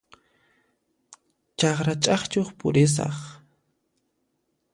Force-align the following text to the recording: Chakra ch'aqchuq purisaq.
Chakra 1.59 1.93
ch'aqchuq 2.03 2.49
purisaq. 2.59 3.17